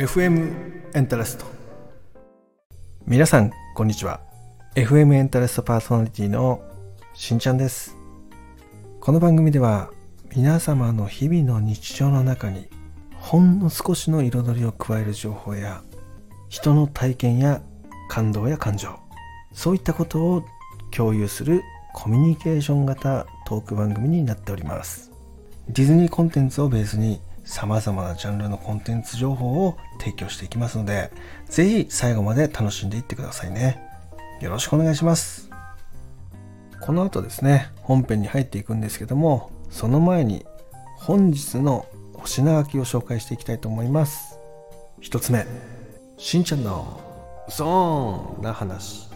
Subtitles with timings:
[0.00, 0.54] FM
[0.94, 1.44] エンタレスト
[3.04, 4.20] 皆さんこんにちは。
[4.74, 6.62] FM エンタレストパーソナリティの
[7.12, 7.98] しんちゃんです。
[8.98, 9.90] この番組では
[10.34, 12.70] 皆様の日々の日常の中に
[13.12, 15.82] ほんの少しの彩りを加える情報や
[16.48, 17.60] 人の体験や
[18.08, 18.98] 感動や感情
[19.52, 20.44] そういったことを
[20.90, 21.60] 共有する
[21.92, 25.12] コミュニケーション型トーク番組になっております。
[25.68, 31.10] ディズニーコンテンツをベースに様々なジャンルのコンテンツ情報を提供していきますので
[31.46, 33.82] ぜひ最後まで楽しんでいってくださいね。
[34.40, 35.50] よろしくお願いします。
[36.80, 40.46] この後ですね本編に入っていくんですけどもその前に
[40.96, 44.38] 本日のお品書きを紹介していきたいと思います。
[45.00, 45.46] 一つ目
[46.18, 47.00] しんちゃんの
[47.48, 49.08] そーんな話。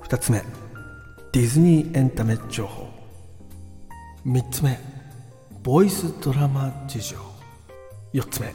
[0.00, 0.42] 二つ目
[1.32, 2.88] ディズニーエンタメ情報。
[4.26, 4.78] 3つ目
[5.62, 7.35] ボイスドラマ事情。
[8.16, 8.54] 4つ目。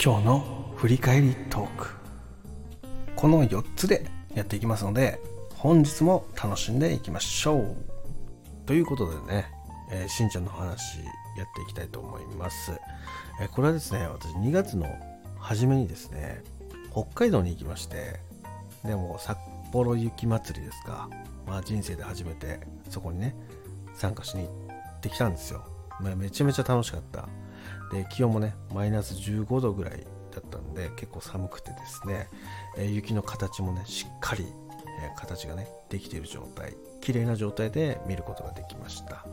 [0.00, 1.88] 今日の振り返りトーク。
[3.16, 5.20] この4つでやっていきますので
[5.56, 7.76] 本日も楽しんでいきましょう。
[8.66, 9.50] ということでね、
[9.90, 11.00] えー、しんちゃんの話
[11.36, 12.70] やっていきたいと思います、
[13.40, 14.86] えー、これはですね私2月の
[15.40, 16.44] 初めにですね
[16.92, 18.20] 北海道に行きまして
[18.84, 19.36] でも札
[19.72, 21.10] 幌雪まつりですか。
[21.44, 23.34] まあ人生で初めてそこにね
[23.94, 25.64] 参加しに行ってきたんですよ。
[25.98, 27.28] めちゃめちゃ楽しかった。
[27.90, 32.28] で気温もねマイナス15度ぐらいだったんで結構寒くてですね、
[32.78, 34.46] え、雪の形もねしっかり、
[35.02, 39.26] え、形がねできている状態綺麗な状態で見ることができました。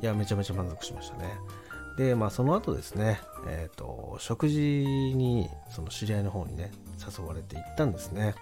[0.00, 1.38] いやめちゃめちゃ満足しましたね。
[1.96, 6.70] でまあその後ですねえっ、ー、と食事にその知り合いの方にね
[7.18, 8.34] 誘われて行ったんですね。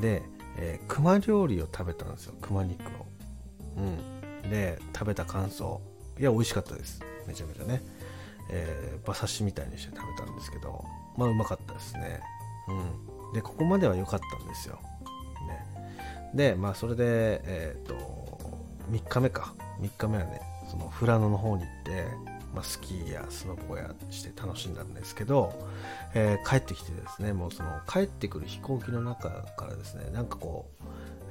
[0.00, 0.22] で、
[0.56, 3.06] えー、熊料理を食べたんですよ熊肉を。
[3.76, 4.50] うん。
[4.50, 5.82] で食べた感想。
[6.18, 7.02] いや美味しかったです。
[7.26, 7.82] めちゃめちゃね。
[8.50, 10.84] えー、馬刺しみたいにして食べたんですけど
[11.16, 12.20] まあうまかったですね。
[12.68, 13.32] うん。
[13.32, 14.78] でここまでは良かったんですよ、
[15.48, 15.64] ね、
[16.34, 17.94] でまあそれでえっ、ー、と
[18.90, 19.54] 3日目か。
[19.80, 20.40] 3日目はね
[20.70, 25.54] その富良野の方に行ってまあ、スキーやスノボやして楽しんだんですけど、
[26.14, 30.84] えー、帰ってきてですねもうその帰ってくる飛行機の中からですねなんかこう、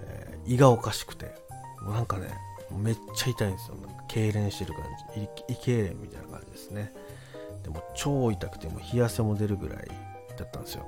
[0.07, 1.35] えー、胃がおかしくて
[1.83, 2.29] もうなんかね
[2.77, 3.75] めっちゃ痛いんですよ。
[3.75, 4.83] なんか痙攣してる感
[5.15, 5.23] じ。
[5.23, 6.93] 胃痙攣みたいな感じですね。
[7.63, 9.87] でも超痛くても冷や汗も出るぐらい
[10.37, 10.85] だったんですよ。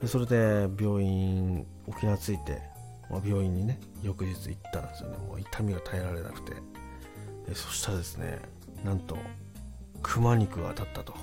[0.00, 2.60] でそれで病院沖縄着いて、
[3.10, 5.18] まあ、病院にね翌日行ったんですよね。
[5.18, 6.52] もう痛みが耐えられなくて。
[7.46, 8.38] でそしたらですね
[8.84, 9.18] なんと
[10.02, 11.14] 熊肉が当たったと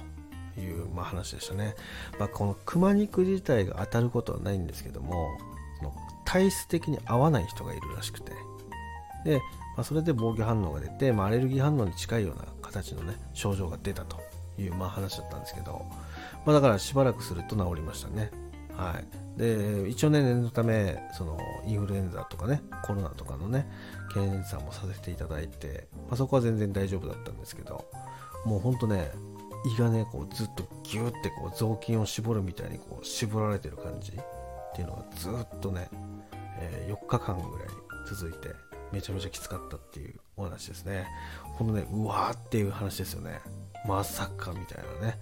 [0.60, 1.76] いう、まあ、話でしたね、
[2.20, 5.30] まあ、この熊肉自体が当たることはないんですけども
[5.80, 5.94] その
[6.26, 8.34] 体質的に合わない人がいるらしくて。
[9.26, 9.38] で、
[9.76, 14.20] まあ、それで防御反応が出て、まあ、アレルギー反応に近いような形のね症状が出たと
[14.58, 15.86] いう、まあ、話だったんですけど、
[16.46, 18.32] まあ、だからしばらくすると治りましたね。
[18.76, 21.38] はい、で一応ね念のためその
[21.68, 23.68] インフルエンザとかねコロナとかのね
[24.14, 27.86] 検査もさせていただいて、まあ、そこは全然大丈夫だったんですけど
[28.46, 29.12] もうほんとね
[29.66, 34.16] 胃がねこうずっとギューってこう雑巾を絞るみたいにこう絞られてる感じっ
[34.74, 35.90] ていうのがずっとね、
[36.60, 37.68] えー、4日間ぐらい
[38.08, 38.50] 続いて
[38.92, 41.08] めちゃめちゃきつかったっていうお話ですね。
[41.44, 43.42] ほんとね、うわーっていう話ですよね。
[43.88, 45.20] まさかみたいなね。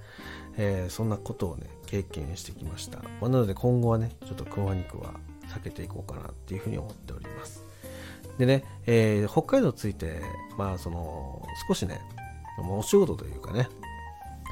[0.58, 3.00] えー、そんなことをね、経験してきました。
[3.22, 5.14] まあ、なので今後はね、ちょっと熊肉は
[5.48, 7.64] 避けていこうかなっていうふうに思っております。
[8.38, 10.22] でね、えー、北海道着いて、
[10.58, 12.02] まあその、少しね、
[12.70, 13.70] お仕事というかね、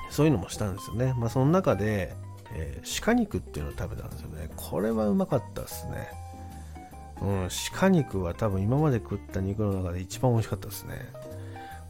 [0.09, 1.13] そういうのもしたんですよね。
[1.17, 2.15] まあその中で、
[2.53, 4.49] えー、鹿肉っていうのを食べたんですよね。
[4.55, 6.09] これはうまかったですね。
[7.21, 10.95] うん、鹿肉は多分今まで食った肉の中で一番美味しかったですね。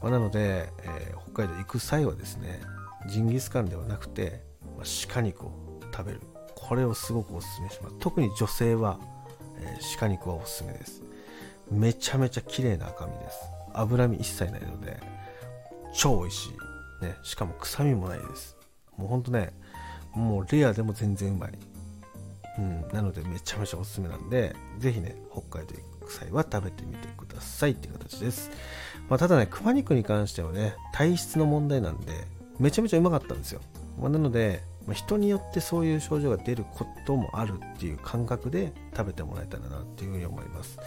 [0.01, 2.59] まあ、なので、えー、北海道行く際はですね、
[3.07, 4.41] ジンギスカンではなくて、
[4.77, 6.21] まあ、鹿肉を食べる。
[6.55, 7.95] これをすごくお勧めします。
[7.99, 8.99] 特に女性は、
[9.59, 11.01] えー、鹿肉はおすすめです。
[11.71, 13.39] めちゃめちゃ綺麗な赤身です。
[13.73, 14.99] 脂身一切ないので、
[15.94, 16.50] 超美味し
[17.01, 17.03] い。
[17.03, 18.57] ね、しかも臭みもないです。
[18.97, 19.53] もうほんとね、
[20.13, 21.51] もうレアでも全然うまい。
[22.57, 28.50] うん、なのでめちゃめちゃおすすめなんで、ぜひね、北海道行く際は食べてみてくださいっていう形です。
[29.09, 32.13] まあ、ただね、熊肉に関してはね、体質の問題なんで、
[32.59, 33.62] めちゃめちゃうまかったんですよ。
[34.00, 40.80] まあ、なので、まあ、人によってそういう症状が出ることもあるっていう感覚で食べてもらえたらなっていうふうに思います。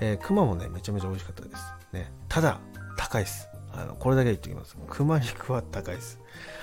[0.00, 1.62] えー、熊もね、めちゃめちゃ美味しかったです。
[1.92, 2.60] ね、ただ、
[2.98, 3.48] 高いです。
[3.72, 4.76] あのこれだけ言っておきます。
[4.88, 6.18] 熊肉は高いです。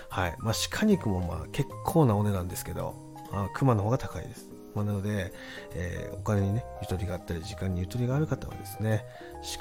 [0.10, 0.36] はい。
[0.40, 2.96] まあ、鹿肉もまあ結構なお値段ですけど、
[3.34, 4.50] あ熊の方が高いです。
[4.76, 5.34] まあ、なので、
[5.76, 9.06] えーお金にね、ゆとりがあったり、時間にゆとりがある方はですね、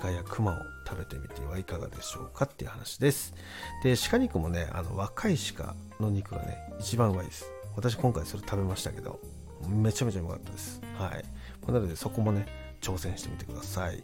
[0.01, 3.35] 鹿や熊を食べてみてはいかがでしょうかっていう話です。
[3.83, 7.47] で、鹿肉もね、あの、若い鹿の肉がね、一番うまいです。
[7.77, 9.21] 私今回それ食べましたけど、
[9.69, 10.81] めちゃめちゃうまかったです。
[10.99, 11.25] はい。
[11.63, 12.47] まあなので、そこもね、
[12.81, 14.03] 挑戦してみてください。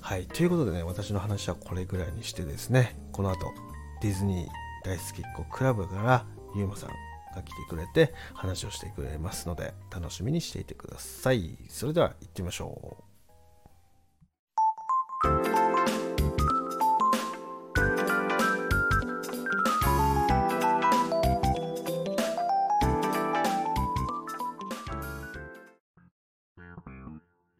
[0.00, 0.26] はい。
[0.26, 3.52] ということでね、私の話はこれぐらいにしてですね、この後、
[4.02, 4.48] ディズニー
[4.84, 6.24] 大好きっ子クラブから
[6.54, 6.90] ゆうまさん
[7.38, 11.56] が来てくれて話をしてくれますので楽しみにしていてください。
[11.68, 13.08] それでは行ってみましょう。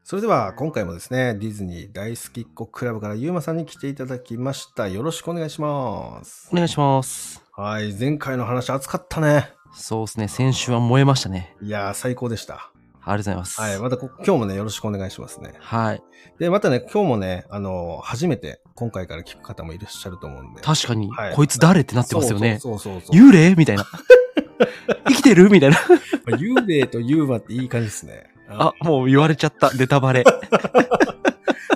[0.04, 4.88] それでは今回もですねディズニー大好きっ子クラブからゆうまさんに来ていただきました。
[4.88, 6.48] よろしくお願いします。
[6.50, 7.44] お願いします。
[7.52, 10.28] はい前回の話熱かったねそうですね。
[10.28, 11.54] 先週は燃えましたね。
[11.62, 12.72] いやー最高でした
[13.02, 13.60] ありがとうございます。
[13.60, 13.78] はい。
[13.78, 15.54] またこ今日もね、よろしくお願いしますね。
[15.58, 16.02] はい。
[16.38, 20.60] で、またね、今日もね、あの、初めて今回から聞く方もいらっしゃると思うんで。
[20.60, 22.58] 確かに、はいこいつ誰ってなってますよね。
[22.60, 23.16] そうそうそう。
[23.16, 23.86] 幽霊みたいな。
[25.08, 25.78] 生きてるみたいな。
[26.26, 28.24] まあ幽霊とユーマっていい感じですね。
[28.50, 29.72] あ、もう言われちゃった。
[29.72, 30.24] ネタバレ。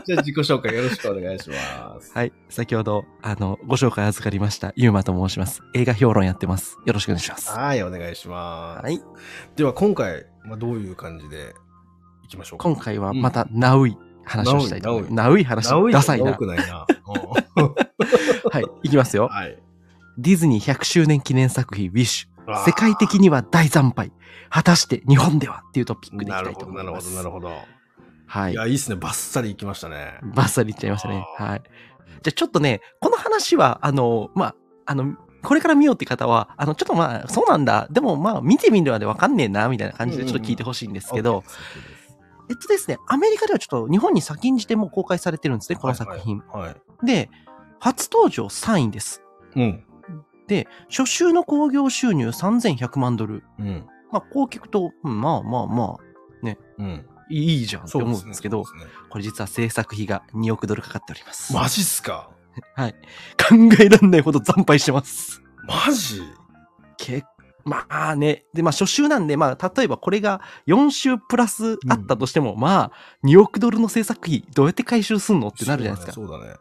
[0.04, 2.12] じゃあ自己紹介よろしくお願いします。
[2.12, 2.32] はい。
[2.48, 4.72] 先ほど、あの、ご紹介預かりました。
[4.76, 5.62] ゆうまと申します。
[5.74, 6.76] 映画評論やってます。
[6.84, 7.50] よろしくお願いします。
[7.50, 8.84] はい、お願いします。
[8.84, 9.00] はい。
[9.56, 11.54] では今回、まあ、どういう感じで
[12.24, 12.64] いきましょうか？
[12.68, 15.14] 今回はまた、ナウイ話をしたいと思います。
[15.14, 16.36] ナウイ話ダサいな多。
[16.36, 16.86] くないな。
[17.56, 18.64] う んはい。
[18.84, 19.28] いきますよ。
[19.32, 19.58] はい。
[20.18, 22.64] ディズニー100周年記念作品、ウィッシュ。
[22.66, 24.12] 世界的には大惨敗。
[24.50, 25.62] 果たして日本では？
[25.68, 27.14] っていうトピックでいきたいなるほど、なるほど、と思います。
[27.16, 27.81] なるほど。
[28.32, 28.54] はいい。
[28.54, 28.96] や、いいっすね。
[28.96, 30.14] バッサリいきましたね。
[30.22, 31.26] バッサリいっちゃいましたね。
[31.36, 31.62] はい。
[32.22, 34.54] じゃあちょっとね、この話は、あの、まあ、
[34.86, 37.88] あの、これから見ようって方は、あの、ちょっとまあ、そうなんだ。
[37.90, 41.58] でもまあ、見てみるまでわかんねえな、みたいな感じでちょっと聞いてほしいんですけど、OK です
[42.48, 46.38] えっとですね、アメリカではちょっと日本に先んじてもう公開されてるんですね、この作品。
[46.50, 47.06] はいはい。
[47.06, 47.28] で、
[47.80, 49.22] 初登場3位です。
[49.56, 49.84] うん。
[50.46, 53.44] で、初週の興行収入3100万ドル。
[53.58, 53.84] うん。
[54.10, 55.96] まあ、こう聞くと、うんまあまあまあ、
[56.78, 57.04] うん。
[57.32, 61.52] いいじゃんって思うんですけど、そうですねこれ実は制作費が2億ドルかかっております。
[61.54, 62.30] マジっすか？
[62.76, 62.92] はい。
[62.92, 65.42] 考えらんないほど惨敗してます。
[65.66, 66.22] マジ？
[66.98, 67.24] け
[67.64, 68.44] まあね。
[68.52, 72.92] で、まあ初週なんで、まあ例えばこれが4週プラスあったとしても、まあ
[73.24, 76.12] 2億ドルの制作費どうやって回収すんのってなるじゃないですか。
[76.12, 76.56] そうだね。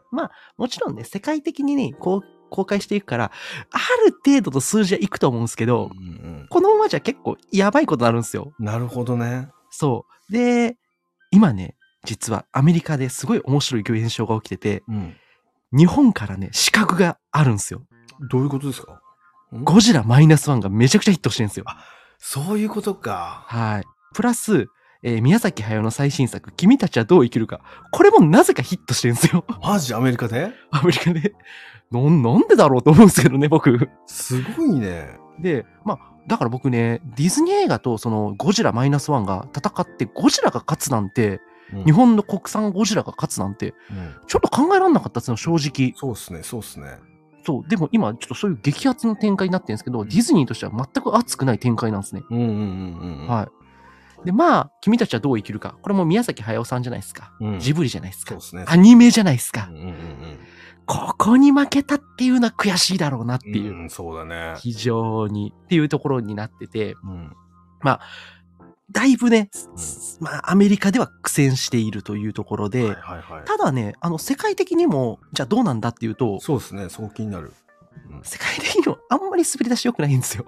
[0.56, 3.32] もちろんね、世界的にね、こう、公開していくから、
[3.72, 6.08] ある程度の数字はいくと思うんですけど、うんう
[6.44, 8.52] んこのままじゃ結構やばいことになるんですよ。
[8.60, 9.48] なるほどね。
[9.72, 10.32] そう。
[10.32, 10.76] で、
[11.32, 11.74] 今ね、
[12.04, 15.16] 実はアメリカですごい面白い現象が起きてて、うん。
[15.76, 17.82] 日本からね、資格があるんですよ。
[18.30, 19.00] どういうことですか？
[19.64, 21.64] ゴジラマイナスワンがめちゃくちゃヒットしてるんですよ。
[22.18, 23.44] そういうことか。
[23.48, 23.84] はい。
[24.14, 24.66] プラス、
[25.02, 27.60] えー宮崎駿の最新作、君たちはどう生きるか。
[27.90, 29.44] これもなぜかヒットしてるんですよ。
[29.62, 30.52] マジアメリカで？
[30.70, 31.34] アメリカで。
[31.90, 33.88] なんなんでだろうと思うんですけどね、僕。
[34.06, 35.18] すごいね。
[35.40, 41.40] で、まあ、だから僕ね、ディズニー映画とそのゴジラマイナスワンが戦って、ゴジラが勝つなんて、
[41.72, 45.94] うん日本の国産ゴジラが勝つなんて、うんちょっと考えられなかったですよ、正直。
[45.96, 46.98] そうっすね、そうっすね。
[47.44, 47.68] そう。
[47.68, 52.22] でも今、ちょっとそういう激アツの展開になってるんですけど、ディズニーとしては全く熱くない展開なんですね。
[52.30, 53.26] うんうんうんうん。
[53.26, 53.48] は
[54.22, 54.26] い。
[54.26, 55.74] で、まあ、君たちはどう生きるか。
[55.82, 57.32] これも宮崎駿さんじゃないですか。
[57.40, 58.40] うんジブリじゃないですかそうっ。
[58.42, 58.64] すね。
[58.68, 59.76] アニメじゃないですかうん。
[59.76, 59.92] うんうん
[60.86, 63.56] ここに負けたっていうのは悔しいだろうなってうん。
[63.56, 63.72] いう。
[63.72, 64.54] うん、そうだね。
[64.58, 67.32] 非常にっていうところになってて、うん。
[68.90, 69.50] だいぶね、
[70.20, 73.44] うまあ、アメリカでは苦戦しているというところで、はいはいはい。
[73.44, 77.46] ただね、あの、世界的にも、じゃあどうなんだっていうと、そうですね、そう気になる。
[77.46, 77.52] うん
[78.24, 80.44] 世界的にもあんまり滑り出し良くないんですよ。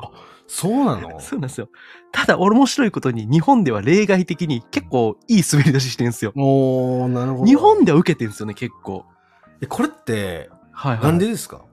[0.47, 1.21] そうなの？
[1.21, 1.69] そうなんですよ。
[2.13, 6.33] ただ、面白いことに、日本では例外的に結構いい滑り出ししてるんですよ。
[6.37, 7.45] おー、なるほど。
[7.47, 9.05] 日本では受けてるんですよね、結構。
[9.61, 11.05] え、これって、はいはい。
[11.05, 11.65] なんでですか？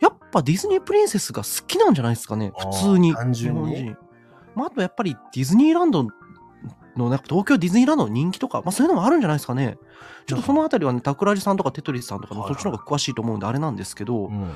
[0.00, 3.14] やっぱディズニープリンセスが好きなんじゃないですかね、普通に。
[3.14, 3.60] 単純に？
[3.60, 3.96] 日本人
[4.54, 6.06] まあ、あとやっぱりディズニーランド
[6.96, 9.78] の、なんか東京ディズニーランドの人気とか、まあそういうのもあるんじゃないですかね。
[10.26, 14.50] ちょっとそのあたりはね、桜地さんとかテトリスさんとかそっちの方が詳しいと思うんであれなんですけど、うん。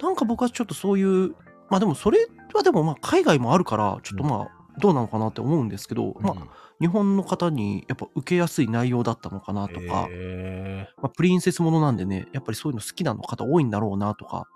[0.00, 1.34] なんか僕はちょっとそういう、
[1.68, 4.48] まあでもそれはでもまあ海外もあるから、ちょっとまあ
[4.80, 6.34] どうなのかなって思うんですけど、まあ
[6.80, 14.48] 日本の方にやっぱ受けやすい内容だったのかなとか、へまあ、プリンセスものなんでね、やっぱりそういうの好きなの方多いんだろうなとか、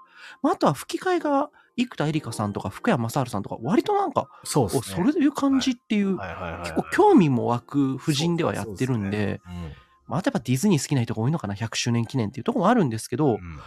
[0.42, 4.68] まあ、あとは吹き替えが生田絵梨花さんとか福山雅治さんとか、割となんか、ーそうお。
[4.82, 6.34] それいう感じっていう、はい。
[6.34, 6.60] はいはいはい。
[6.62, 9.76] 結構興味も湧く夫人ではやってるんで、そうですね。
[10.06, 13.58] まあ、あとやっぱディズニー好きな人が多いのかな、100周年記念っていうところもあるんですけど、うんうん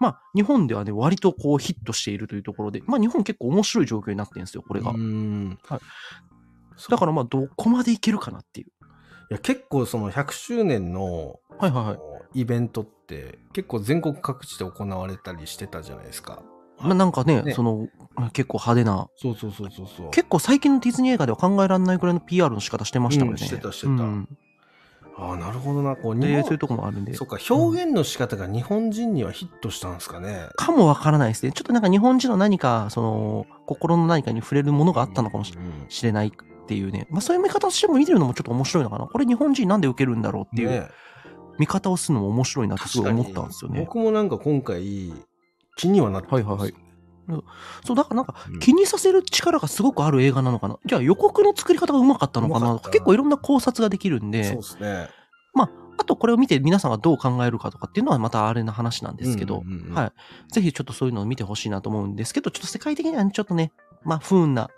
[0.00, 4.90] まあ、日本ではね、割とこうヒットしているというところで、まあ、日本結構面白い状況になってるんですよ、これが。
[4.90, 5.80] うーんはい
[6.88, 8.68] だからまあどこまでいけるかなっていう。
[8.68, 12.40] いや結構その100周年のはいはいはい。
[12.40, 16.42] イベントって結構全国各地で行われたりしてたじゃないですか。
[16.78, 17.88] まあなんかね、ねその
[18.32, 20.10] 結構派手な、そうそうそうそうそう。
[20.10, 23.40] 結構最近のディズニー映画では考えられないくらいの PR の仕方してましたもんね。
[23.42, 24.28] うんしてたしてたうん
[25.40, 27.14] なるほどなこう日で、本そういうとこもあるんで。
[27.14, 30.48] そうか表現の仕方が日本人にはヒットしたんですかね。
[30.56, 31.52] かもわからないですね。
[31.52, 35.54] ちょっとなんか日本人の何か、その、心の何かに触れるものがあったのかもし
[36.04, 37.06] れないっていうね。
[37.10, 39.06] まあそういう見方としても見てるのもちょっと面白いのかな。
[39.06, 40.88] これ日本人なんで受けるんだろうっていうね
[41.58, 43.80] 見方をするのも面白いなってすごい思ったんですよね。
[43.80, 45.12] 僕もなんか今回
[45.76, 46.74] 気にはなってますはいはいはい
[47.84, 50.78] そう、だからなんかうん気にさせる力がすごくある映画なのかな。
[50.84, 55.08] じゃあ予告の作り方がうまかったのかな結構いろんな考察ができるんそうでで、すね。
[56.00, 59.94] あとこれを見て皆さんがどう考えるかとかっていうのはまたあれの話なんですけど、うんうんうんうん。
[59.94, 60.12] はい。
[60.50, 64.70] ぜひちょっとそういうのを見てほしいなと思うんですけど、ちょっと世界的にはねちょっとね、まあ不運な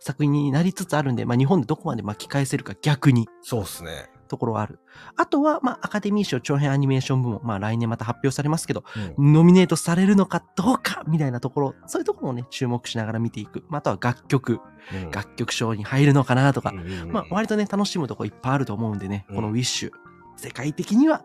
[0.00, 3.28] 作品になりつつあるんで、まあ日本でどこまで巻き返せるか逆に。
[3.42, 4.10] そうですね。
[4.26, 4.80] ところはある。
[5.16, 8.82] あとは、まあアカデミー賞長編アニメーション部門、まあ来年また発表されますけど、
[9.16, 9.32] うん。
[9.32, 13.64] ノミネートされるのかどうかみたいなところ、そういうところをね、注目しながら見ていく。
[13.68, 14.60] まああとは楽曲、
[14.92, 15.10] うん。
[15.10, 16.70] 楽曲賞に入るのかなとか。
[16.70, 19.36] う、んうんうんまあ割とね、楽しむとこいっぱいあると思うんでね、うん。
[19.36, 19.90] このウィッシュ、
[20.36, 21.24] 世界的には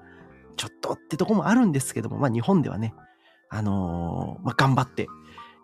[0.58, 2.94] ちょっとってとこもあるんですけども、まあ日本ではね、
[3.50, 5.08] あのーまあ頑張って、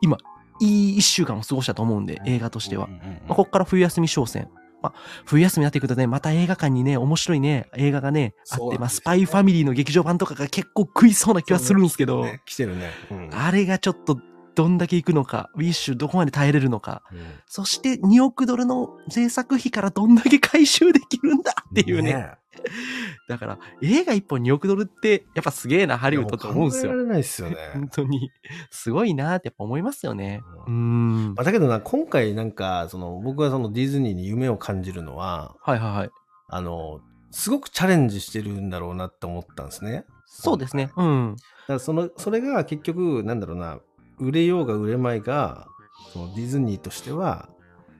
[0.02, 0.18] 今、
[0.62, 2.88] いい一週間を過ごしたと思うんで、映画としては。
[2.88, 2.96] ま
[3.30, 4.50] あ、ここから冬休み商戦。
[4.82, 4.94] まあ、
[5.26, 12.92] 冬休みになっていくとね、また映画館にね、面白いね、映画がね、あって、まあ、スパイファミリーの劇場版とかが結構食いそうな気はするんですけど、ね来てるね。
[13.12, 14.20] うんあれがちょっと
[14.56, 22.32] どんだけ行くのか、ウィッシュどこまで耐えれるのか、うんそして2億ドルの制作費からどんだけ回収できるんだっていうね。
[23.28, 26.98] だから、映画1本2億ドルって、やっぱすげえな、ハリウッドと思うんですよ考え。
[27.00, 27.56] られないですよね。
[27.74, 28.32] 本当に。
[28.72, 30.42] すごいなってやっぱ思いますよね。
[30.68, 31.34] ううんん。
[31.36, 36.10] まあ、だけどな、今回なんか、その、僕がそのディズニーに夢を感じるのは、はいはいはい。
[36.48, 40.06] あの、すごくチャレンジしてるんだろうなって思ったんですね。
[40.26, 40.92] そうですね。
[40.96, 41.36] うん。
[41.36, 43.80] だからその、それが結局、なんだろうな、
[44.20, 45.68] 売れようが売れまいが、
[46.14, 47.50] そのディズニーとしては、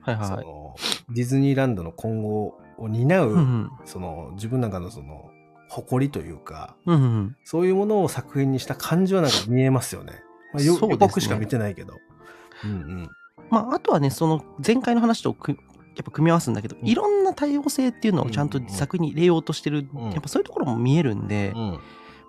[0.00, 0.42] はいはいはい。
[0.42, 0.76] その
[1.10, 3.70] ディズニーランドの今後を担う、うんうん。
[3.84, 5.30] その自分なんかのその
[5.68, 7.36] 誇りというか、うんうん。
[7.44, 10.22] そういうものを作品にした感じはなんか見えますよね。
[10.52, 11.94] まあ、よそうですね予告しか見てないけど。
[12.64, 13.10] うんうん。
[13.50, 15.58] まあ、あとはね、その前回の話とく
[15.96, 21.80] やっぱ組み合わすんだけど、うんいろんな多様性っていうのをちゃんとうんうんうん作品に入れようとしてる、うんやっぱそういうところも見えるんで、うん、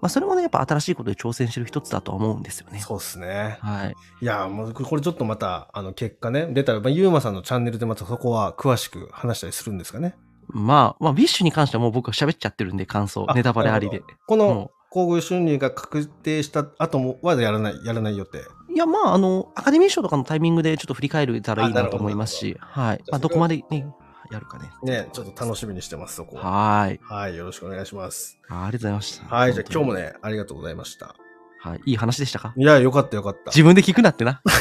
[0.02, 2.80] まあ、それもね、やっぱ新しいことで挑戦してる一つだとは思うんですよね。
[2.80, 3.58] そうっすね。
[3.62, 3.96] はい。
[4.22, 10.16] いや、もうこれちょっとまた、あの、結果ね、出たら、まあ、ゆうまさんのチャンネルでまたそこは詳しく話したりするんですかね。
[10.50, 14.02] まあ、まあ、ウィッシュに関してはもう僕は喋っちゃってるんで、感想、あネタバレありで。
[14.28, 18.40] このも、工具収入が確定した後も、はやらない、やらない予定。
[18.74, 23.04] いや、まあ、あの、アカデミー賞とかのタイミングでちょっと振り返れたらいいあなと思いますし、はい。
[23.10, 23.88] まあ、どこまでね、
[24.32, 24.70] やるかね。
[24.84, 26.44] ね、ちょっと楽しみにしてます、そこは。
[26.82, 27.00] はーい。
[27.02, 28.38] はい、よろしくお願いします。
[28.50, 29.36] あありがとうございました。
[29.36, 30.02] はい、じゃあ今日もね。
[30.02, 31.16] ね、ありがとうございました。
[31.60, 31.82] はい。
[31.86, 32.54] いい話でしたか？
[32.56, 33.52] いや、よかったよかった。
[33.52, 34.42] 自分で聞くなってな。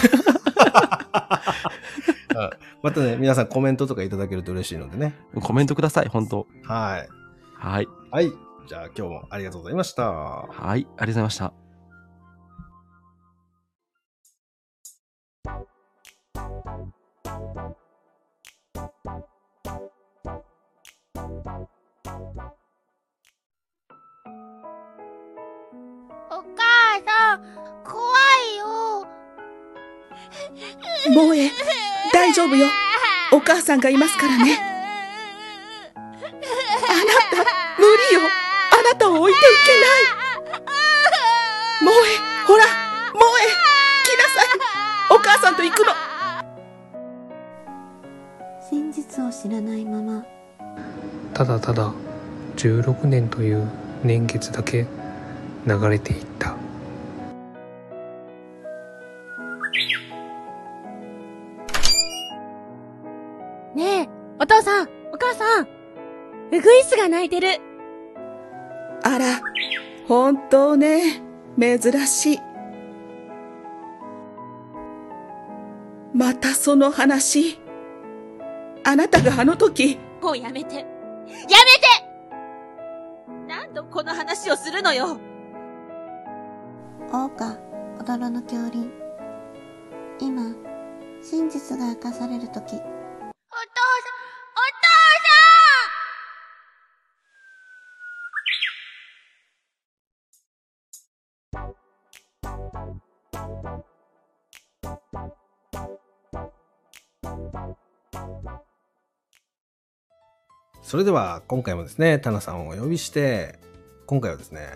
[2.83, 5.15] またね、皆さんコメントとかいただけると嬉しいのでね。
[5.43, 7.09] コメントください、本当はい。
[7.59, 7.89] はい。
[8.11, 8.31] はい。
[8.69, 10.11] じゃあ今日もありがとうございました。
[10.11, 10.55] はい。
[10.63, 11.53] ありがとうございました。
[18.75, 19.26] お母
[27.07, 27.41] さん、
[27.85, 27.95] 怖
[28.53, 29.07] いよ。
[31.05, 31.51] 萌え、
[32.13, 32.67] 大丈夫よ。
[33.33, 34.59] お母さんがいますからね。
[35.95, 36.05] あな
[37.31, 38.21] た、無理よ。
[38.23, 40.67] あなたを置いていけない。
[41.79, 43.47] 萌え、ほら、萌え、
[44.05, 44.49] 来なさい。
[45.11, 45.93] お母さんと行くの。
[48.69, 50.25] 真実を知らないまま
[51.37, 51.93] ただただ
[52.57, 53.71] 16年という
[54.03, 54.87] 年月だけ
[55.67, 56.57] 流れていった
[63.75, 64.09] ねえ、
[64.41, 65.69] お父さん、お母さん、ウ
[66.53, 67.61] グイスが鳴いてる。
[69.03, 69.43] あら、
[70.09, 71.21] 本当ね、
[71.61, 72.39] 珍しい。
[76.15, 77.61] またその話。
[78.85, 80.96] あなたがあの時、もうやめて。
[81.49, 83.47] やめて！
[83.47, 85.19] 何度この話をするのよ。
[87.11, 87.59] 桜花
[88.01, 88.91] 踊ろの恐竜。
[90.19, 90.55] 今
[91.23, 92.81] 真実が明かされる時
[110.87, 113.59] それでは今回もですね、タナさんをお呼びして、
[114.07, 114.69] 今回はですね、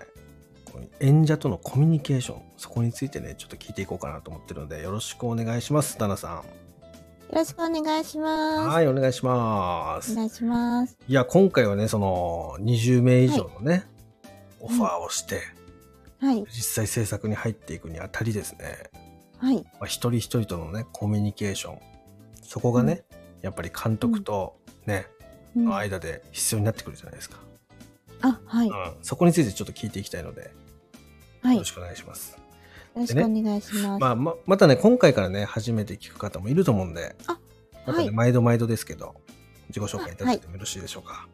[0.99, 6.43] 演者とのコミュニケーション、そこについてね、ちょっと聞いていこうかなと思ってるので、よろしくお願いします、タナさ
[7.29, 8.23] よろしくお願いしん。
[8.23, 8.69] ます。
[8.71, 10.13] はい、お願いします。
[10.13, 10.99] お願いします。
[11.07, 13.87] いや、今回はね、その20名以上のね、
[14.59, 15.43] オファーをして、
[16.19, 16.45] はい。
[16.51, 18.91] 実際制作に入っていくにあたりですね、
[19.39, 19.63] はい。
[19.63, 21.79] まあ、一人一人とのね、コミュニケーション、
[22.43, 23.05] そこがね、
[23.43, 25.20] やっぱり監督とね、うん
[25.57, 27.39] の間で必要になってくるじゃないですか。
[28.23, 28.69] あ、はい。
[28.69, 30.51] うん、そこについてちょっと聞いていきたいので、
[31.43, 31.51] はい。
[31.51, 32.39] よよろしくお願いします。
[32.95, 34.01] ろしくお願いします。
[34.01, 37.39] まあ、ままたね、今回からね、初めて聞く方もいると思うんで、あ
[37.87, 39.15] またね、はい毎度毎度ですけど、
[39.69, 41.29] 自己紹介いただいてもよろしいでしょうか。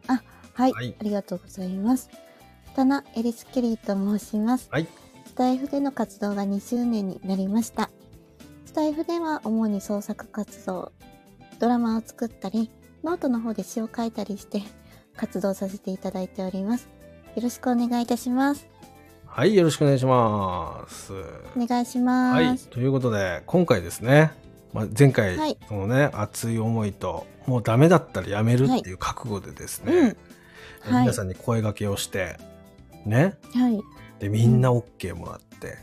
[0.53, 2.09] はい、はいありがとうございます。
[2.75, 4.69] タナ・エリス・ケリーと申します。
[4.71, 4.87] はい。
[5.25, 7.89] スタイフでの活動が2周年になりました。
[8.65, 10.91] スタエフでは主に創作活動、
[11.59, 12.69] ドラマを作ったり、
[13.03, 14.61] ノートの方で詩を書いたりして
[15.15, 16.89] 活動させていただいております。
[17.35, 18.67] よろしくお願いいたします。
[19.25, 21.13] はい、よろしくお願いします。
[21.55, 22.67] お願いしまはい、す。
[22.69, 24.31] ということで、今回ですね、
[24.73, 30.03] まあ、前回、はいそのね、熱い思いと、もうダメだったらやめるっていう覚悟でですね、うん。
[30.03, 30.15] はい
[31.01, 32.37] 皆さんに声掛けをして、
[33.05, 33.83] ね、はい。
[34.19, 35.77] で、みんな OK もらって、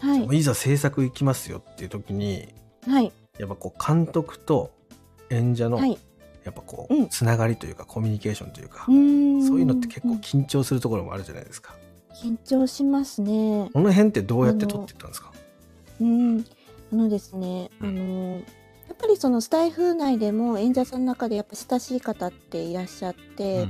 [0.00, 0.38] はい。
[0.38, 2.48] いざ制作行きますよっていう時に、
[2.86, 3.12] はい。
[3.38, 4.70] やっぱこう監督と
[5.30, 5.98] 演者の、はい。
[6.44, 7.04] やっぱこうん。
[7.04, 10.16] う、つながりというか、コミュニケーションというか、そういうのって結構うん。
[10.18, 11.74] 緊張するところもあるじゃないですか。
[12.14, 13.70] 緊張しますね。
[13.72, 15.32] この辺ってどうやって撮っていったんですか？
[16.00, 16.44] うん、
[16.92, 18.38] あのですね、あのや
[18.92, 23.68] っぱりそのスタイフ内でも演者さんの中でやっぱ親しい方っていらっしゃって、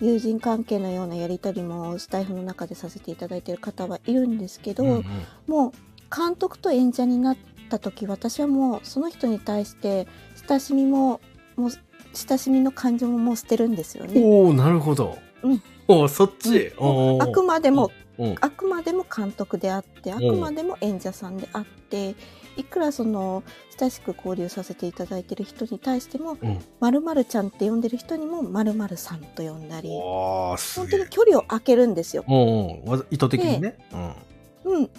[0.00, 5.04] 友人関係のようなやり取りもスタイフの中でさせていただいている方はいるんですけど、うんうん。
[5.46, 5.72] もう
[6.14, 7.36] 監督と演者になっ
[7.68, 10.06] た時私はもうその人に対して
[10.48, 11.20] 親しみも
[11.56, 11.70] もう
[12.14, 14.20] 親しみの感情ももう捨てるんですよね。
[14.20, 15.18] おおなるほど。
[15.42, 16.72] うんおおそっち。
[16.76, 22.14] おーあくまでもうんあくまでも監督であってあくまでも演者さんであって
[22.56, 23.42] いくらその
[23.78, 26.60] 親しく交流させていただいてる人に対してもうん。
[26.80, 30.56] 「まるちゃん」って呼んでる人にも「まるさん」と呼んだり本
[30.90, 31.08] 当に。
[31.08, 32.24] 距離を空けるんですよ。
[32.26, 33.78] うんうんわざ意図的にね。
[33.92, 34.14] うん。
[34.70, 34.90] うん、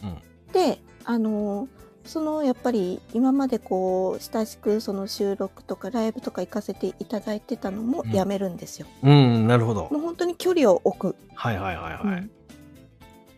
[0.52, 1.68] であの
[2.10, 8.88] そのやっぱり今までこう親しくその収録とかライブとか行かせていただいてたのもうんやめるんですよ。
[9.04, 9.90] うん、なるほども。
[9.92, 11.16] う本当に距離を置く。
[11.36, 12.20] はいはいはいはい。
[12.22, 12.32] うん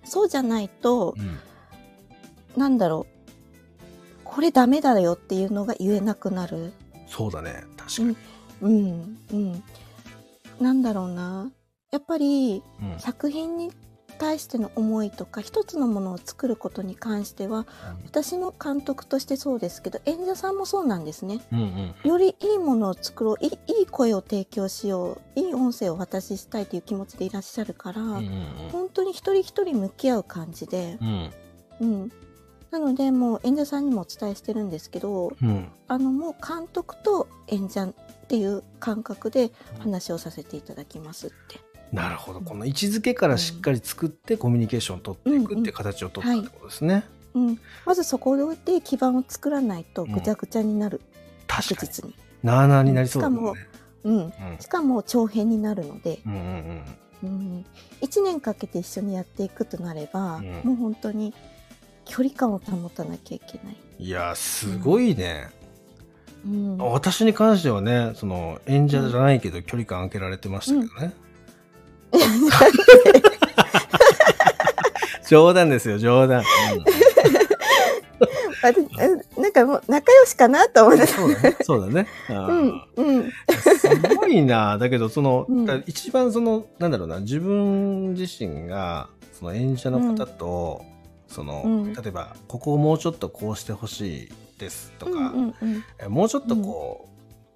[0.05, 1.39] そうじゃないとうん
[2.57, 6.71] なんだろうこれダメだよっていうのが言えなくなる。
[7.07, 7.65] そうだね。
[7.75, 8.17] 確かに。
[8.61, 9.63] うんうん。
[10.61, 11.51] なんだろうな。
[11.91, 13.73] やっぱりうん作品に
[14.21, 17.65] 対しての思いとか一つのものを作ることに関しては
[18.05, 21.41] 私も監督としてそうですけど演者さんもそうなんですね。
[21.51, 23.47] うんうんよりいいものを作ろうい
[23.81, 31.31] い声を提供しよういい音声をお渡ししたいという気持ちでいらっしゃるから、うんうん本当に一人一人向き合う感じで、うん。
[31.79, 32.11] うん、
[32.69, 35.67] なのでもう演者さんにもお伝えしてるんですけどうん。
[35.87, 37.93] あのもう監督と演者っ
[38.27, 41.70] ていう感覚で話をさせていただきますって。
[41.91, 42.39] なるほど。
[42.41, 47.03] この位置づけからしっかり作ってコミュニケーションを取っていくっていう形を取ったってことですね。
[47.33, 51.01] うん、まずそこで基盤を作らないとぐちゃぐちゃになる、
[51.47, 51.77] 確かに。
[51.77, 53.67] 確実に、なあなあになりそうだもんね。
[54.03, 56.81] うん、うんしかも長編になるので、うんうん
[57.23, 57.65] うん、
[58.01, 61.33] 1年かけて一緒にやっていくとなれば、うんもう本当に
[62.05, 63.77] 距離感を保たなきゃいけない。
[63.99, 64.05] うん。
[64.05, 65.49] いや、すごいね。
[66.45, 71.13] うん、私に関してはね、その演者じゃないけど距離感空けられてましたけどね。
[75.27, 76.43] 冗談ですよ、冗談。
[79.37, 81.07] なんかもう仲良しかなと思って。
[81.07, 81.57] そうだね。
[81.63, 82.07] そうだね。
[82.29, 83.31] うんうん
[83.79, 84.77] すごいな。
[84.77, 90.83] だけど、その、うん一番その、なんだろうな、自分自身が、その演者の方と、
[91.27, 97.10] その、うん例えば、ここをもうちょっとこうしてほしいですとか、うんうんうんえもうちょっとこう、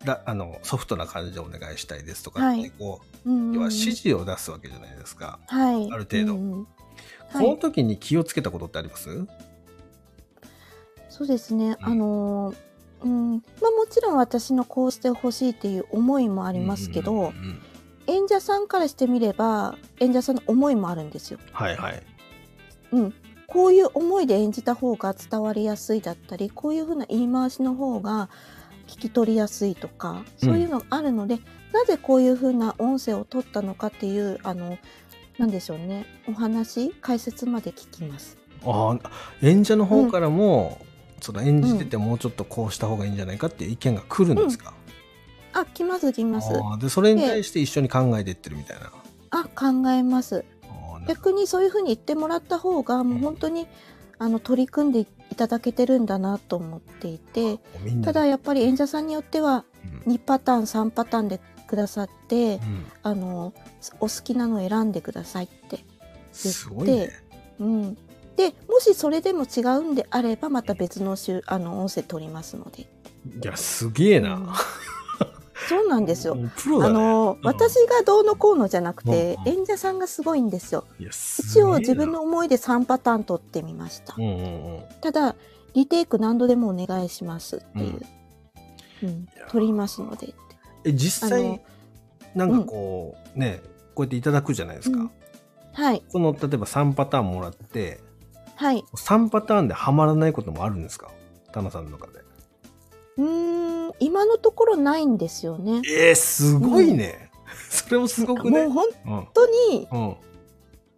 [0.06, 2.72] らあのソフトな感じでお願いしたいですとかって、はい。
[2.72, 5.40] こうんう、要は指示を出すわけじゃないですか。
[5.48, 6.36] はい、ある程度。
[6.36, 6.68] うんうん
[7.34, 9.10] このはい、時に気をつけたことってあります？
[11.10, 11.86] そうですね、うん。
[11.86, 12.56] あのー
[13.04, 13.32] うん。
[13.34, 17.62] まあ、もちろん私のこうしてほしいっていう思いもあありますけど、うんうんうん
[18.08, 21.40] 演者さんからしてみれば演者さんの思いもあるんですよ。
[21.52, 22.04] はいはい。
[22.92, 23.14] うん、
[23.48, 28.30] こういう思いで演じた方が伝わりやすいだったりこういう風な言い回しの方が
[28.88, 31.40] 聞き取りやすいとかそういうのがあるので、
[31.74, 34.78] なぜこういう風な音声を取ったのかっていうあの
[35.38, 38.38] なんでしょうねお話解説まで聞きます。
[38.66, 40.80] ああ、演者の方からも、
[41.22, 44.74] その演じててもうちょっとこうした方がいいんじゃないかっていう意見が来るんですか、
[45.54, 46.50] あ、来ます来ます。
[46.80, 48.92] でそれに対して一緒に考えていってるみたいな。
[49.32, 50.46] あ、考えます。
[51.08, 53.68] 逆にそういうふうに言ってもらった方が、もう本当に、
[54.18, 57.60] あの、取り組んでいただけてるんだなと思っていて、
[58.04, 59.66] ただやっぱり演者さんによっては、
[60.06, 63.54] うん2パターン、3パターンでくださって、うんあの、
[64.00, 65.80] お好きなのを選んでくださいって。
[66.32, 67.10] すごいね。
[67.60, 67.98] うん。
[68.36, 72.82] で、もしそれでも違うんであれば、また別のしゅあの音声取りますので。
[72.82, 72.86] い
[73.44, 74.56] や、すげえうんな。
[75.68, 76.38] そうなんですよ。
[76.58, 76.94] プロだあね。
[76.96, 80.86] の、うん私がどうのこうのじゃなくて、うん演者さんがすごいんですよ。
[81.00, 84.22] 一応自分の思いで3パターン取ってみましたう。
[84.22, 84.84] んうんうん。
[85.02, 85.36] ただ、
[85.74, 88.02] リテイク何度でもお願いしますっていう。
[89.04, 90.34] うんや取りますので。
[90.84, 91.60] え、実あ際の、
[92.36, 93.62] なんかこう、ね、
[93.94, 95.00] こうやっていただくじゃないですか。
[95.00, 95.12] うん
[95.74, 96.02] はい。
[96.10, 98.00] この、例えば3パターンもらって、
[98.56, 98.82] はい。
[98.96, 101.12] 3パターンでハマらないこともあるんですか？
[101.52, 102.25] タナさんの中で。
[103.18, 105.82] うーん、今のところないんですよね。
[105.88, 107.30] えー、すごいね。
[107.70, 108.68] それもすごくね。
[108.68, 109.28] もう本うん。
[109.34, 110.16] 当に、うん。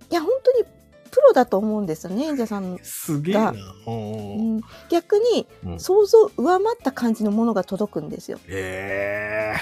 [0.10, 0.64] いや、本当に
[1.12, 2.78] プロだと思うんですよね、演者さん。
[2.84, 3.46] すげえな。
[3.46, 4.58] がうんううん。
[4.58, 8.40] ん、逆にうん想像を上回った感じのものが届くんですよ。
[8.48, 9.54] え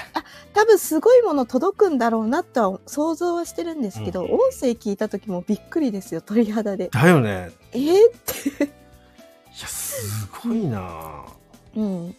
[0.52, 6.90] 多分すごいもの届くんだろうなとは想像はしてるんですけど、うん音声聞いた時もびっくりですよ鳥肌でー。。
[7.02, 7.50] だよね。
[7.72, 7.90] えー、い
[9.60, 11.24] や、すごいな。
[11.76, 12.16] うん、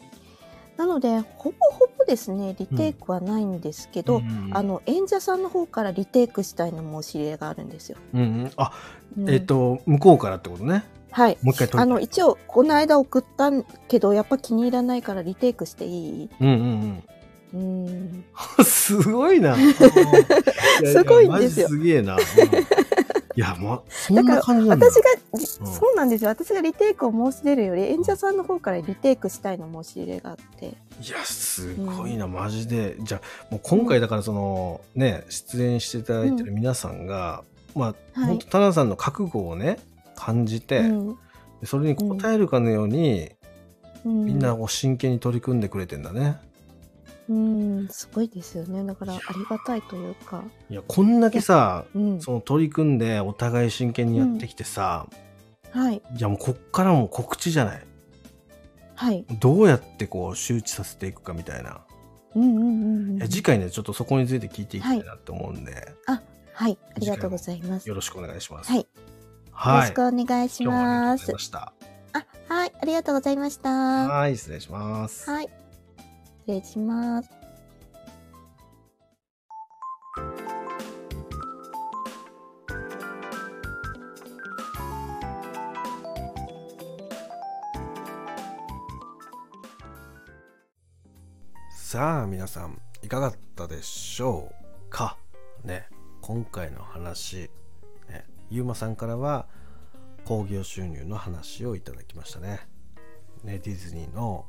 [0.77, 7.97] なのでほぼほぼですねリテイクはないんですけど、うんあの演者さんの方からリテイクしたいの申し入れがあるんですよ。
[8.13, 8.51] うんうん。
[8.57, 8.71] あ、
[9.17, 10.83] うんえっ、と、向こうからってことね。
[11.11, 13.51] はいもう一回あの一応この間送った
[13.87, 16.29] けどやっぱ気に入らないからリテイクしていい？
[16.39, 17.03] うんうん
[17.53, 18.25] うんうん。
[18.63, 19.55] すごいな。
[20.85, 22.17] すごいんですよすげえな。
[23.37, 24.87] うんいや、ま、そんな感じなんだ。
[24.87, 25.01] 私が、
[25.33, 25.67] うん。
[25.67, 26.31] そうなんですよ。
[26.31, 30.65] 私がリテイクを申し出るより演者さんの方からリテイクしたいの申し入れがあって。
[30.65, 30.69] い
[31.07, 32.95] や、すごいな、マジで。
[32.99, 37.43] じゃあ、もう今回だからその、ね、出演していただいてる皆さんが、
[37.75, 38.29] まあ、はい。
[38.29, 39.77] 本当、タナさんの覚悟をね、
[40.15, 41.17] 感じて、うん。
[41.63, 43.29] それに応えるかのように、
[44.03, 44.25] うん。
[44.25, 46.37] みんな真剣に取り組んでくれてんだね。
[47.29, 48.83] うんすごいですよね。
[48.85, 55.07] だからありがたいというか、いや、こんだけさ、うん、その取り組んでお互い真剣にやってきてさ、
[55.71, 55.97] はい。
[56.15, 57.85] いやもうこっからもう告知じゃない。
[58.95, 59.25] はい。
[59.39, 61.81] どうやってこう周知させていくかみたいな。
[62.35, 65.93] うんうんうんうんいや次回ね、ちょっとそこについて聞いていきたいなって思うんで、
[66.53, 66.77] はい。
[66.95, 67.89] ありがとうございます。
[67.89, 68.71] よろしくお願いします。
[68.71, 68.79] はい。
[68.79, 68.85] よ
[69.51, 69.81] はい。
[69.81, 71.73] ろしくお願いし今日もありがとうごますざいました。
[72.13, 72.73] あはい。
[72.81, 73.69] ありがとうございました。
[73.69, 75.29] ははい、失礼します。
[75.41, 75.66] い
[76.47, 77.29] 失礼します
[91.69, 95.17] さあ、皆さん、いかがだったでしょうか？
[95.65, 95.87] ね、
[96.21, 97.49] 今回の話、
[98.09, 99.47] ね、ゆうまさんからは、
[100.23, 102.67] 興行収入の話をいただきましたね。
[103.43, 104.45] ね、ディズニーの、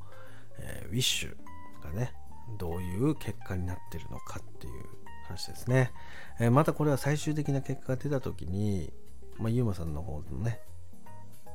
[0.59, 1.37] えーウィッシュ
[1.79, 2.13] がね、
[2.59, 4.85] どういう結果になってるのかっていう
[5.27, 5.93] 話ですね。
[6.41, 8.93] えーまたこれは最終的な結果が出た時に、
[9.37, 10.61] まあ、ゆうまさんの方のね、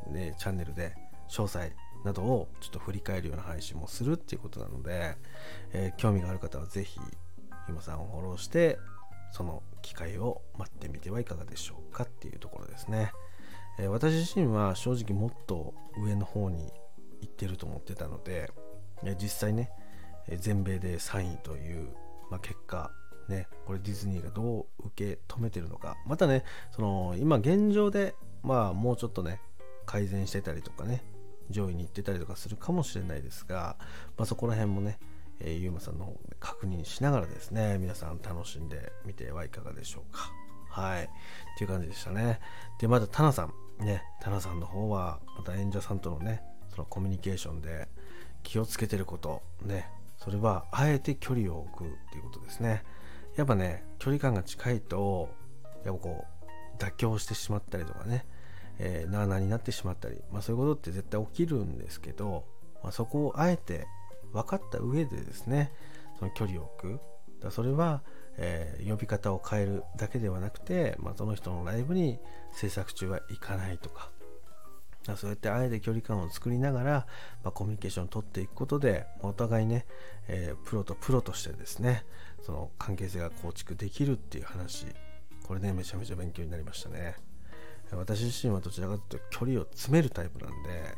[0.07, 0.95] ね、チャンネルで
[1.29, 1.71] 詳細
[2.05, 5.15] などをちょっと振り返るような配信もするっていうことなので、
[5.73, 6.99] えー興味がある方はぜひ
[7.67, 8.77] ゆまさんをフォローして
[9.31, 13.11] その機会を待ってみてはいかがでしょうかっていうところですね、
[13.79, 16.71] えー私自身は正直もっと上の方に
[17.21, 18.51] 行ってると思ってたので、
[19.03, 19.71] え実際ね
[20.37, 21.89] 全米で3位という、
[22.29, 22.91] まあ、結果
[23.29, 25.97] ねこれディズニーがどう受け止めてるのか。
[26.05, 29.39] またねその今現状でまあもうちょっとね
[29.85, 31.03] 改善してたりとかね
[31.49, 33.77] 上位に行ってたりとかするかもしれないですが、
[34.17, 34.97] まあ、そこら辺もね、
[35.39, 40.31] えーゆうまさんの方で確認しながらですね皆さん楽しんでみてはいかがでしょうか。
[40.69, 41.03] はい。
[41.03, 41.07] っ
[41.57, 42.39] ていう感じでしたね。
[42.79, 43.53] でまたタナさん。
[43.79, 47.87] ねタナさんの方はまた演者さんとのねそのコミュニケーションで
[48.43, 49.89] 気をつけてることね
[50.23, 52.83] それはあえて距離を置くっていうことですね。
[53.35, 55.29] やっぱね距離感が近いと
[55.83, 56.25] やっぱこ
[56.79, 58.25] う妥協してしまったりとかね。
[58.79, 62.45] えーなあなあになってしまったり、まあ、そういうことって絶対起きるんですけど、
[62.81, 63.85] まあ、そこをあえて
[64.31, 65.71] 分かった上でですね
[66.17, 66.99] その距離を置く。
[67.39, 68.01] だそれは、
[68.37, 72.19] えー呼び方を変えるだけではなくて、まあ、その人のライブに
[72.51, 74.09] 制作中は行かないとか
[75.15, 76.91] そうやってあえて距離感を作りながら、
[77.43, 79.85] まあ、コミュニケーションを取っていくことでお互いね、
[80.27, 82.05] えープロとプロとしてですね
[82.41, 84.85] その関係性が構築できるっていう話
[85.45, 87.15] これねめちゃめちゃ勉強になりましたね。
[87.91, 90.95] 私自身はどちらかというと距離を詰めるタイプなんで、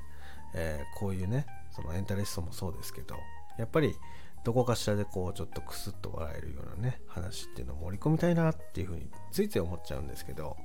[0.53, 3.17] えーこういうねそのエンタレストもそうですけど
[3.57, 3.95] やっぱり
[4.45, 10.55] どこかしらでこうちょっとクスッと笑えるようなね話っていうのを盛り込みたいなっていうふうについつい思っちゃうんですけど、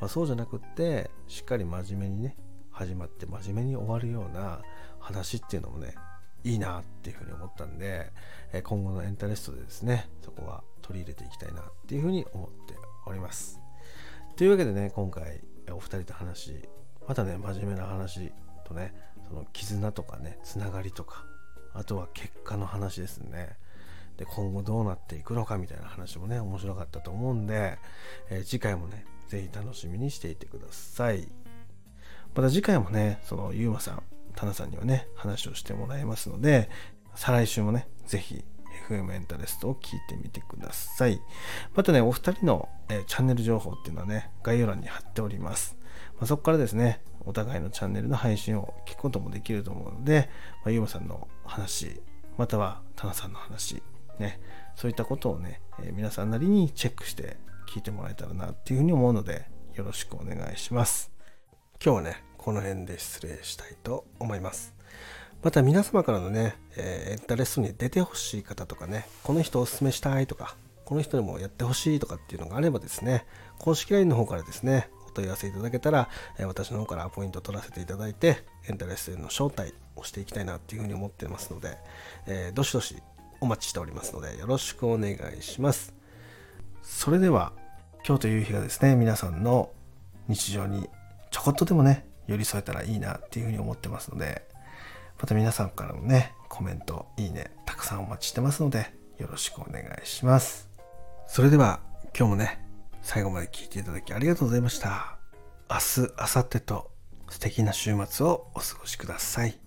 [0.00, 2.36] まあ、そうじゃなくってしっかり真面目にね
[2.78, 4.62] 始まって真面目に終わるような
[5.00, 5.96] 話っていうのもね
[6.44, 8.12] いいなっていうふうに思ったんで
[8.62, 13.60] 今後のエンタレストでですねそこは取り入れていきたいなっていうふうに思っております。
[14.36, 15.40] というわけでね今回
[15.72, 16.54] お二人と話
[17.08, 18.32] またね真面目な話
[18.64, 18.94] とね
[19.26, 21.24] その絆とかねつながりとか
[21.74, 23.56] あとは結果の話ですね。
[24.16, 27.78] で今後どうなっていくのかみたいな話もね面白かったと思うんで、
[28.30, 31.28] えー、次回もね是非楽しみにしていてください。
[32.38, 34.02] また次回もねそのゆうまさん
[34.36, 36.70] タナさんにはね話をしてもらいますので
[37.16, 38.44] 再来週もね是非
[38.88, 41.20] FM エンタレストを聞いてみてください。
[41.74, 45.76] またね、お二人の、え、チャンネル情報っていうのはね、概要欄に貼っております。
[46.14, 50.30] まあ、そこからですね、お互いのチャンネルの配信を聞くこともできると思うので、
[50.64, 52.00] まあ、ゆうまさんの話、
[52.38, 53.82] またはタナさんの話、
[54.20, 54.40] ね、
[54.76, 57.36] そういったことをね、え、皆さんなりにチェックして
[57.68, 61.10] 聞いてもらえたらなっていうふうに思うので、よろしくお願いします。
[61.84, 64.72] 今日はね、この辺で失礼したいと思います。
[65.42, 73.26] また皆様からのね、えー、エンタレストに出てほしい方とかね、この人おすすめしたいとか、この人にもやってほしいとかっていうのがあればですね、
[73.58, 81.76] 公式 LINE の方からですね、お問い合わせいただけたら、えー、私の方からアポイント取らせていただいて、エンタレストへの招待をしていきたいなっていうふうに思ってますので、
[82.26, 82.96] えー、どしどし
[83.40, 85.94] お待ちしておりますので、よろしくお願いします。
[86.82, 87.52] それでは、
[88.06, 89.70] 今日という日がですね、皆さんの
[90.26, 90.88] 日常に
[91.30, 94.46] ちょこっとでもね、寄り添えたらいいなっていうふうに思ってますので、
[95.20, 100.68] また皆さんからのね、コメント、いいね、たくさんお待ちしてますので、よろしくお願いします。
[101.26, 101.80] それでは、
[102.16, 102.64] 今日もね、
[103.02, 105.18] 最後まで聞いていただきありがとうございました。
[105.68, 106.90] 明日、明後日と
[107.30, 109.58] 素敵な週末をお過ごしください。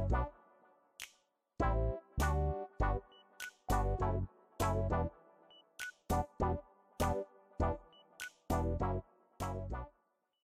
[0.00, 0.28] Bye.